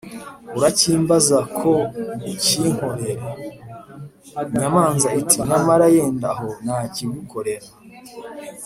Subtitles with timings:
[0.57, 1.71] urakimbaza ko
[2.31, 3.27] ukinkorere?’
[4.49, 7.67] inyamanza iti ‘nyamara yenda aho nakigukorera.’